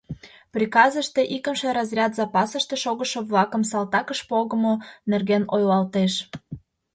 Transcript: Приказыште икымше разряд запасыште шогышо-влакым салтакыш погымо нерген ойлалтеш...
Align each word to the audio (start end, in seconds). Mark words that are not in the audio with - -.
Приказыште 0.53 1.21
икымше 1.35 1.67
разряд 1.77 2.11
запасыште 2.19 2.75
шогышо-влакым 2.83 3.63
салтакыш 3.71 4.19
погымо 4.29 4.73
нерген 5.11 5.43
ойлалтеш... 5.55 6.13